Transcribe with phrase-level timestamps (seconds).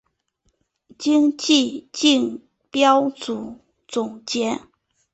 [0.97, 4.59] 今季争标组总结。